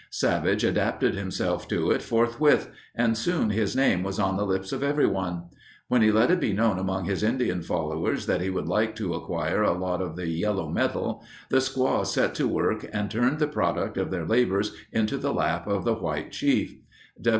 [0.09, 4.81] Savage adapted himself to it forthwith, and soon his name was on the lips of
[4.81, 5.43] everyone.
[5.89, 9.13] When he let it be known among his Indian followers that he would like to
[9.13, 13.45] acquire a lot of the yellow metal, the squaws set to work and turned the
[13.45, 16.73] product of their labors into the lap of the white chief.